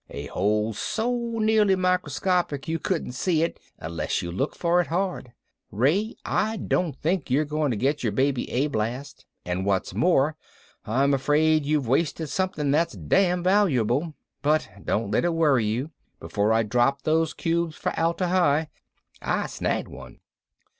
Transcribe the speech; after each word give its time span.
A 0.09 0.25
hole 0.25 0.73
so 0.73 1.15
nearly 1.15 1.75
microscopic 1.75 2.67
you 2.67 2.79
wouldn't 2.89 3.13
see 3.13 3.43
it 3.43 3.59
unless 3.77 4.23
you 4.23 4.31
looked 4.31 4.57
for 4.57 4.81
it 4.81 4.87
hard. 4.87 5.31
Ray, 5.69 6.15
I 6.25 6.57
don't 6.57 6.95
think 6.99 7.29
you're 7.29 7.45
going 7.45 7.69
to 7.69 7.77
get 7.77 8.01
your 8.01 8.11
baby 8.11 8.49
A 8.49 8.65
blast, 8.65 9.27
and 9.45 9.63
what's 9.63 9.93
more 9.93 10.35
I'm 10.85 11.13
afraid 11.13 11.67
you've 11.67 11.87
wasted 11.87 12.29
something 12.29 12.71
that's 12.71 12.93
damn 12.97 13.43
valuable. 13.43 14.15
But 14.41 14.67
don't 14.83 15.11
let 15.11 15.23
it 15.23 15.35
worry 15.35 15.65
you. 15.65 15.91
Before 16.19 16.51
I 16.51 16.63
dropped 16.63 17.03
those 17.05 17.35
cubes 17.35 17.75
for 17.75 17.89
Atla 17.89 18.25
Hi 18.29 18.69
I 19.21 19.45
snagged 19.45 19.87
one." 19.87 20.19